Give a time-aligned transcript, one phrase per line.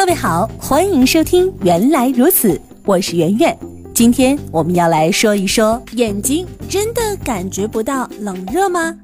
[0.00, 2.54] 各位好，欢迎收听《原来如此》，
[2.86, 3.54] 我是圆圆。
[3.92, 8.98] 今天我们要来说一说，眼睛真的感觉不到冷热吗？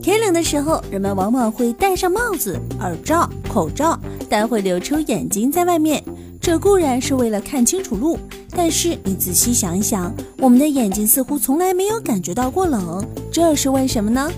[0.00, 6.02] 天冷的时候，人们往往会戴上帽子、耳罩、口罩，但会留出眼睛在外面。
[6.40, 8.18] 这固然是为了看清楚路，
[8.56, 14.30] 但是你仔细想一想，我们的眼睛似乎从来没有感觉到过冷，这是为什么呢？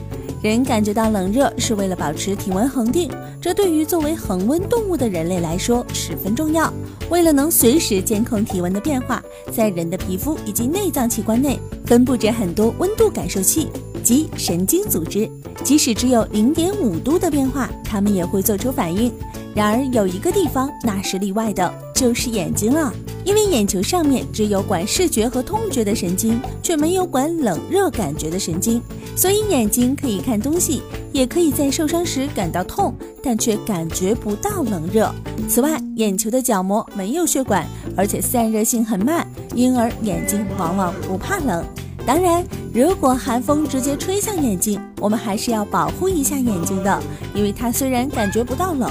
[0.42, 3.10] 人感觉到冷热是为了保持体温恒定，
[3.42, 6.72] 这对于作为恒温动物的人类来说十分重要。
[7.10, 13.68] 为了能随时监控体温的变化，在人的皮肤以及内脏器官内分布着很多温度感受器
[14.02, 15.30] 及神经组织，
[15.62, 19.12] 即使只有零点五度的变化，它们也会做出反应。
[19.54, 22.92] 然而有一个地方那是例外的，就是眼睛了。
[23.24, 28.80] 因为眼球上面只有管视觉和痛觉的神经，却没有管冷热感觉的神经，
[29.14, 30.82] 所以眼睛可以看东西，
[31.12, 35.12] 也可以在受伤时感到痛，但却感觉不到冷热。
[35.48, 37.66] 此外，眼球的角膜没有血管，
[37.96, 41.64] 而且散热性很慢，因而眼睛往往不怕冷。
[42.06, 47.02] 当然，如果寒风直接吹向眼睛，我们还是要保护一下眼睛的，
[47.34, 48.90] 因为它虽然感觉不到冷，